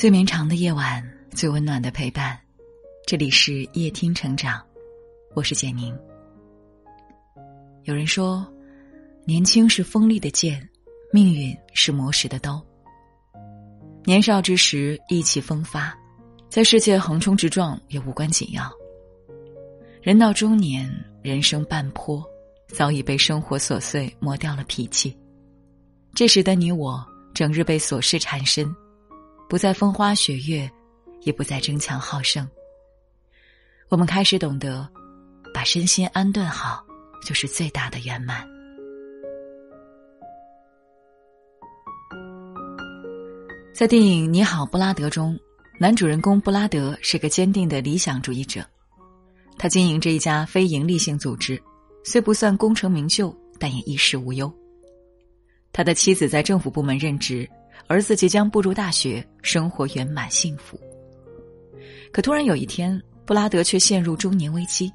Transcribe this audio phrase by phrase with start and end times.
[0.00, 2.40] 最绵长的夜晚，最温暖的陪伴。
[3.06, 4.64] 这里是夜听成长，
[5.34, 5.94] 我是简宁。
[7.82, 8.50] 有人说，
[9.26, 10.66] 年轻是锋利的剑，
[11.12, 12.64] 命运是磨石的刀。
[14.06, 15.94] 年少之时意气风发，
[16.48, 18.72] 在世界横冲直撞也无关紧要。
[20.00, 20.90] 人到中年，
[21.22, 22.24] 人生半坡，
[22.68, 25.14] 早已被生活琐碎磨掉了脾气。
[26.14, 28.74] 这时的你我，整日被琐事缠身。
[29.50, 30.70] 不再风花雪月，
[31.22, 32.48] 也不再争强好胜。
[33.88, 34.88] 我们开始懂得，
[35.52, 36.86] 把身心安顿好，
[37.26, 38.48] 就是最大的圆满。
[43.74, 45.36] 在电影《你好，布拉德》中，
[45.80, 48.64] 男主人公布拉德是个坚定的理想主义者。
[49.58, 51.60] 他经营着一家非营利性组织，
[52.04, 54.52] 虽不算功成名就，但也衣食无忧。
[55.72, 57.50] 他的妻子在政府部门任职。
[57.90, 60.78] 儿子即将步入大学，生活圆满幸福。
[62.12, 64.92] 可突然有一天，布拉德却陷入中年危机。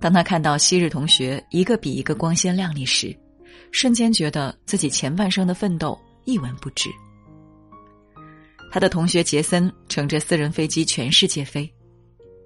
[0.00, 3.16] 当他看到昔日同学一个比一个光鲜亮丽时，
[3.70, 6.90] 瞬间觉得自己前半生的奋斗一文不值。
[8.72, 11.72] 他的同学杰森乘着私人飞机全世界飞，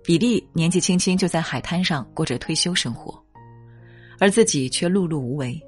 [0.04, 3.19] 比利年纪轻轻就在海滩上过着退休生活，
[4.19, 5.58] 而自己却碌碌无为。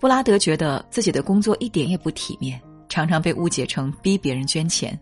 [0.00, 4.98] 布拉德觉得自己的工作一点也不体面，常常被误解成逼别人捐钱，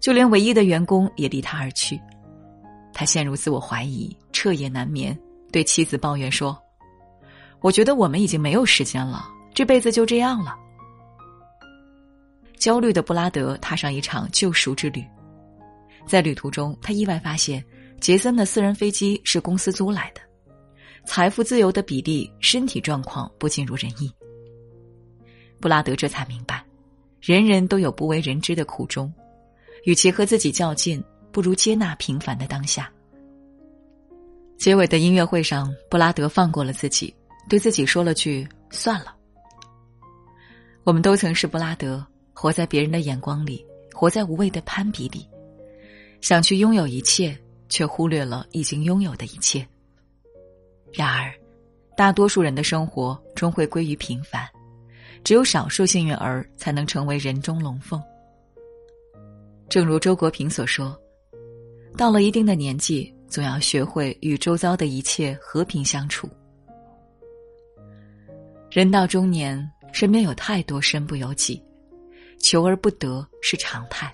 [0.00, 2.00] 就连唯一的员工也离他而去。
[2.92, 5.16] 他陷入自我怀疑，彻夜难眠，
[5.52, 6.60] 对妻子抱怨说
[7.62, 10.56] ：“我觉得我们已经没有时间了，这辈子就这样了。”
[12.58, 15.04] 焦虑的布拉德踏上一场救赎之旅，
[16.04, 17.64] 在旅途中，他意外发现
[18.00, 20.20] 杰森的私人飞机是公司租来的。
[21.12, 24.08] 财富自由的比例身体状况不尽如人意，
[25.58, 26.64] 布拉德这才明白，
[27.20, 29.12] 人人都有不为人知的苦衷，
[29.82, 31.02] 与其和自己较劲，
[31.32, 32.88] 不如接纳平凡的当下。
[34.56, 37.12] 结尾的音乐会上，布拉德放过了自己，
[37.48, 39.12] 对自己说了句“算了”。
[40.86, 45.28] 我们都曾是布拉德，活在别人的眼光里，活在无谓的攀比里，
[46.20, 47.36] 想去拥有一切，
[47.68, 49.66] 却忽略了已经拥有的一切。
[50.92, 51.32] 然而，
[51.96, 54.48] 大多数人的生活终会归于平凡，
[55.22, 58.02] 只有少数幸运儿才能成为人中龙凤。
[59.68, 60.98] 正如周国平所说
[61.96, 66.28] ：“到了一定的年纪，总要学会与周遭的一切和平相处。”
[68.68, 71.62] 人到中年，身边有太多身不由己，
[72.40, 74.12] 求而不得是常态。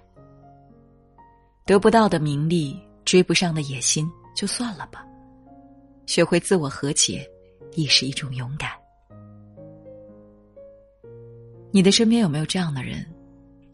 [1.65, 5.07] 得不到的名利，追不上的野心，就算了吧。
[6.07, 7.29] 学会自我和解，
[7.75, 8.71] 亦是一种勇敢。
[11.73, 13.05] 你的身边有没有这样的人？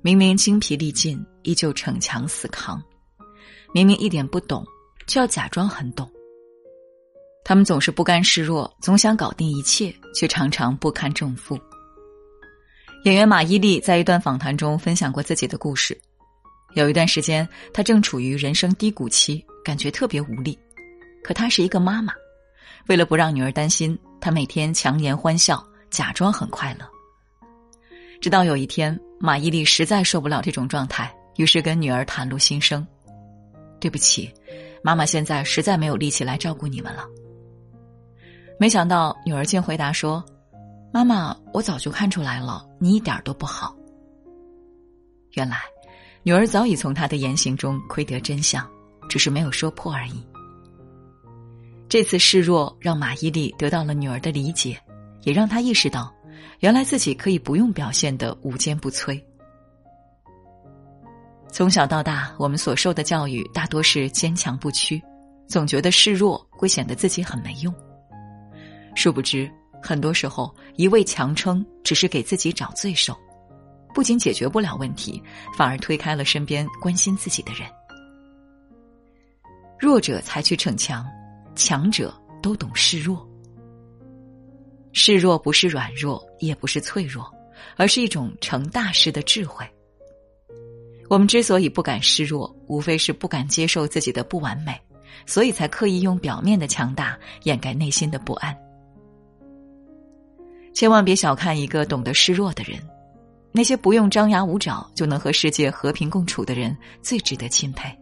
[0.00, 2.76] 明明精疲力尽，依旧逞强死扛；
[3.72, 4.66] 明明一点不懂，
[5.06, 6.10] 就要假装很懂。
[7.44, 11.56] 他们总是不甘示弱，总想搞定一切，却常常不堪重负。
[13.04, 15.96] 演员马伊琍在一段访谈中分享过自己的故事：
[16.74, 20.58] 有一段时间，她正处于人生低谷期，感觉特别无力。
[21.22, 22.12] 可她是一个妈妈。
[22.88, 26.88] 为了不让女儿担心，他每天强颜欢笑，假装很快乐。
[28.20, 32.86] 直到有一天，马伊琍实在受不了这种状态，于是跟女儿袒露心声
[33.80, 34.32] ：“对不起，
[34.82, 37.04] 妈妈现在实在没有力气来照顾你们了。”
[38.60, 40.24] 没想到女儿竟回答说
[40.92, 43.74] ：“妈妈，我早就看出来了，你一点都不好。”
[45.34, 45.58] 原来，
[46.22, 48.64] 女儿早已从他的言行中窥得真相，
[49.08, 50.24] 只是没有说破而已。
[51.92, 54.80] 这次示弱让马伊琍得到了女儿的理解，
[55.24, 56.10] 也让她意识到，
[56.60, 59.22] 原来自己可以不用表现的无坚不摧。
[61.50, 65.02] 从小到大，我们所受的教育大多是坚强不屈，
[65.46, 67.70] 总觉得示弱会显得自己很没用。
[68.94, 73.14] 殊不知，很多时候一味强撑只是给自己找罪受，
[73.92, 75.22] 不仅解决不了问题，
[75.58, 77.68] 反而推开了身边关心自己的人。
[79.78, 81.06] 弱者才去逞强。
[81.54, 82.12] 强者
[82.42, 83.28] 都懂示弱，
[84.92, 87.30] 示弱不是软弱，也不是脆弱，
[87.76, 89.64] 而是一种成大事的智慧。
[91.08, 94.80] 我们之所以不敢示弱，无非是不敢接受自己的不完美，
[95.26, 98.56] 所以才刻意用表面的强大掩盖内心的不安。
[100.72, 102.80] 千万别小看一个懂得示弱的人，
[103.52, 107.94] 那些不用张牙舞爪就能和世界和平共处的人，最值得钦佩。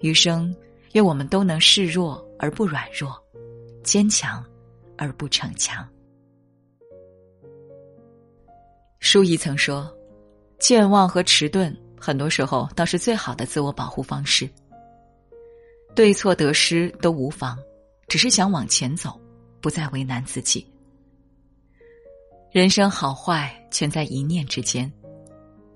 [0.00, 0.54] 余生。
[0.92, 3.16] 愿我们都能示弱而不软弱，
[3.82, 4.44] 坚强
[4.96, 5.86] 而不逞强。
[8.98, 9.90] 舒怡曾说
[10.58, 14.48] ：“健忘和迟钝，很多时候倒是最好的自我保护方式。
[15.94, 17.58] 对错得失都无妨，
[18.08, 19.18] 只是想往前走，
[19.60, 20.66] 不再为难自己。
[22.52, 24.92] 人生好坏全在一念之间，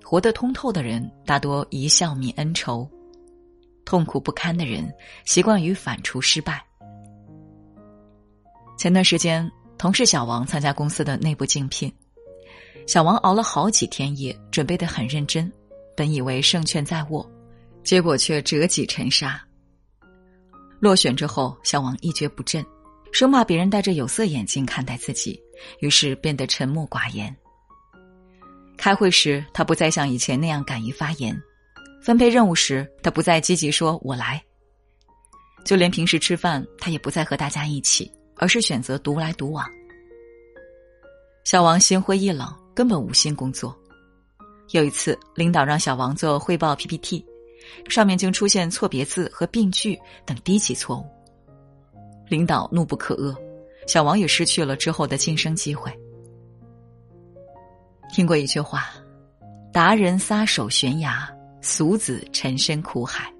[0.03, 2.89] 活得通透的人大多一笑泯恩仇，
[3.85, 4.91] 痛苦不堪的人
[5.23, 6.61] 习惯于反刍失败。
[8.77, 11.91] 前段时间，同事小王参加公司的内部竞聘，
[12.87, 15.49] 小王熬了好几天夜，准备的很认真，
[15.95, 17.29] 本以为胜券在握，
[17.83, 19.41] 结果却折戟沉沙。
[20.81, 22.65] 落选之后，小王一蹶不振，
[23.13, 25.41] 生怕别人戴着有色眼镜看待自己，
[25.79, 27.33] 于是变得沉默寡言。
[28.77, 31.33] 开会时，他不再像以前那样敢于发言；
[32.05, 34.39] 分配任务时，他不再积极说“我来”；
[35.65, 38.11] 就连平时吃饭，他也不再和大家一起。
[38.37, 39.65] 而是选择独来独往。
[41.45, 43.73] 小王心灰意冷，根本无心工作。
[44.71, 47.25] 有一次，领导让小王做汇报 PPT，
[47.87, 51.05] 上面竟出现错别字和病句等低级错误。
[52.27, 53.33] 领导怒不可遏，
[53.87, 55.89] 小王也失去了之后的晋升机会。
[58.11, 58.89] 听过一句话
[59.71, 61.33] ：“达人撒手悬崖，
[61.65, 63.33] 俗子沉身苦海。”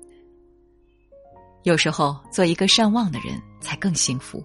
[1.61, 4.43] 有时候，做一个善忘的人，才更幸福。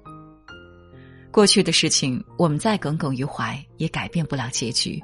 [1.31, 5.00] 过去的事情，我们再耿耿于怀，也改变不了结局；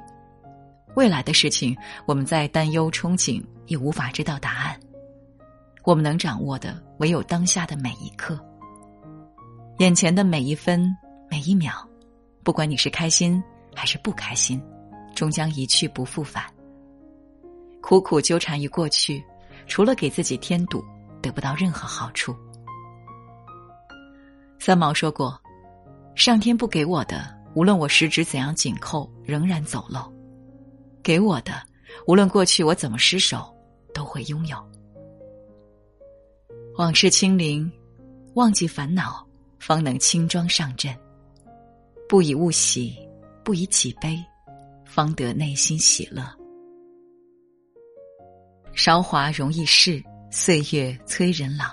[0.95, 1.75] 未来的事情，
[2.05, 4.79] 我们在担忧憧憬，也无法知道答案。
[5.83, 8.39] 我们能掌握的，唯有当下的每一刻，
[9.79, 10.95] 眼前的每一分
[11.31, 11.73] 每一秒。
[12.43, 14.61] 不管你是开心还是不开心，
[15.15, 16.43] 终将一去不复返。
[17.87, 19.23] 苦苦纠缠于过去，
[19.65, 20.83] 除了给自己添堵，
[21.21, 22.35] 得不到任何好处。
[24.59, 25.39] 三毛说过。
[26.13, 30.11] 上天不给我的，无论我十指怎样紧扣，仍然走漏；
[31.01, 31.53] 给我的，
[32.07, 33.55] 无论过去我怎么失手，
[33.93, 34.57] 都会拥有。
[36.77, 37.71] 往事清零，
[38.33, 39.25] 忘记烦恼，
[39.59, 40.93] 方能轻装上阵。
[42.09, 42.97] 不以物喜，
[43.45, 44.21] 不以己悲，
[44.83, 46.27] 方得内心喜乐。
[48.77, 51.65] 韶华容易逝，岁月催人老。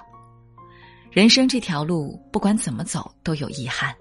[1.12, 3.94] 人生这条路，不管怎么走，都有遗憾。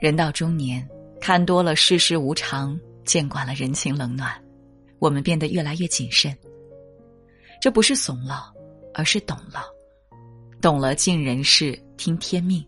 [0.00, 0.88] 人到中年，
[1.20, 4.32] 看多了世事无常，见惯了人情冷暖，
[5.00, 6.34] 我们变得越来越谨慎。
[7.60, 8.54] 这不是怂了，
[8.94, 9.64] 而是懂了，
[10.62, 12.64] 懂了尽人事，听天命，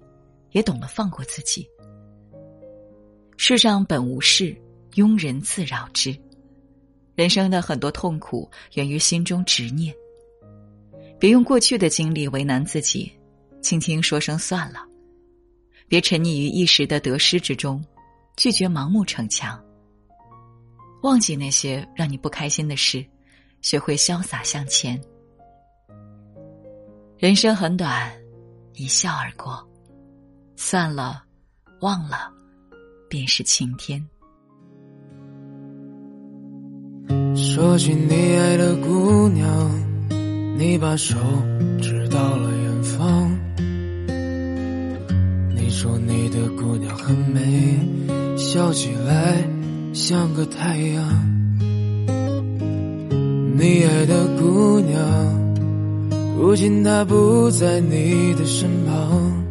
[0.50, 1.64] 也懂了放过自己。
[3.37, 4.61] 世上本无事，
[4.94, 6.12] 庸人自扰之。
[7.19, 9.93] 人生的很多痛苦源于心中执念。
[11.19, 13.12] 别用过去的经历为难自己，
[13.61, 14.87] 轻轻说声算了。
[15.88, 17.85] 别沉溺于一时的得失之中，
[18.37, 19.61] 拒绝盲目逞强。
[21.03, 23.05] 忘记那些让你不开心的事，
[23.62, 24.97] 学会潇洒向前。
[27.19, 28.12] 人生很短，
[28.75, 29.69] 一笑而过，
[30.55, 31.25] 算了，
[31.81, 32.32] 忘了，
[33.09, 34.09] 便是晴天。
[37.40, 39.49] 说起你爱的姑娘，
[40.58, 41.17] 你把手
[41.81, 43.31] 指到了远方。
[45.55, 47.79] 你说你的姑娘很美，
[48.37, 49.36] 笑起来
[49.93, 51.05] 像个太阳。
[53.56, 55.01] 你爱的姑娘，
[56.36, 59.44] 如今她不在你的身旁。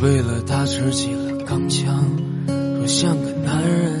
[0.00, 2.04] 为了她持起了钢枪，
[2.48, 4.00] 说像个男人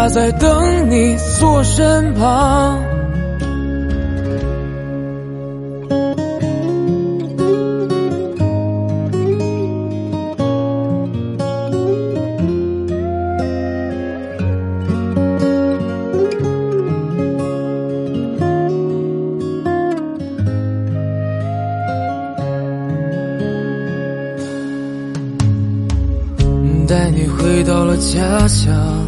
[0.00, 2.80] 他在等你坐身旁。
[26.86, 29.07] 带你回到了家乡，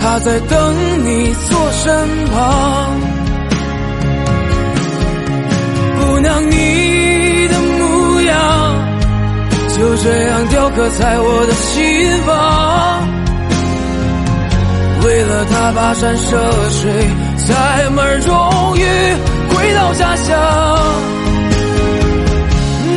[0.00, 3.00] 她在等你坐身旁。
[6.00, 8.34] 姑娘，你的模样。
[9.78, 11.78] 就这样雕刻在我的心
[12.26, 12.28] 房，
[15.02, 16.36] 为了他跋山涉
[16.70, 16.92] 水，
[17.48, 18.84] 载满荣誉
[19.48, 20.28] 回到家乡。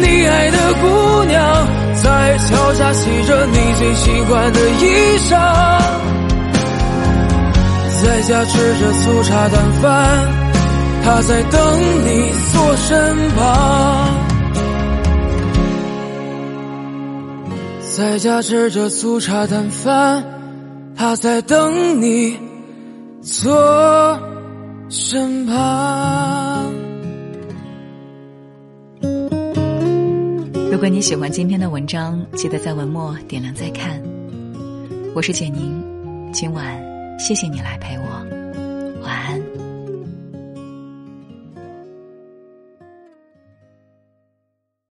[0.02, 1.68] 你爱的姑娘
[2.04, 5.32] 在桥下洗着你最喜欢的衣裳，
[8.04, 10.28] 在家吃着粗茶淡饭，
[11.04, 11.62] 他在等
[12.06, 14.18] 你坐身旁。
[17.96, 20.22] 在家吃着粗茶淡饭，
[20.98, 22.38] 他在等你
[23.22, 24.20] 坐
[24.90, 26.74] 身旁。
[30.72, 34.02] 如果你喜欢今天的文章，记得在文末点亮再看。
[35.16, 35.82] 我是简宁，
[36.34, 36.66] 今晚
[37.18, 38.06] 谢谢你来陪我，
[39.02, 39.43] 晚安。